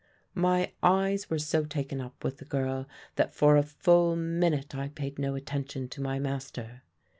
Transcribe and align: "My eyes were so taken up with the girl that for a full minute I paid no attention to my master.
"My 0.33 0.73
eyes 0.81 1.29
were 1.29 1.37
so 1.37 1.63
taken 1.63 2.01
up 2.01 2.23
with 2.23 2.37
the 2.39 2.45
girl 2.45 2.87
that 3.17 3.35
for 3.35 3.55
a 3.55 3.61
full 3.61 4.15
minute 4.15 4.73
I 4.73 4.87
paid 4.89 5.19
no 5.19 5.35
attention 5.35 5.87
to 5.89 6.01
my 6.01 6.17
master. 6.17 6.81